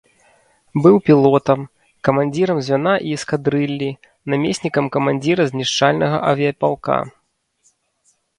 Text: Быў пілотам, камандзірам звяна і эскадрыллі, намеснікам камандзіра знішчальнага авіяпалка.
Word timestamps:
Быў 0.83 0.95
пілотам, 1.09 1.59
камандзірам 2.09 2.61
звяна 2.69 2.93
і 3.09 3.13
эскадрыллі, 3.17 3.91
намеснікам 4.35 4.85
камандзіра 4.97 5.43
знішчальнага 5.51 6.17
авіяпалка. 6.33 6.97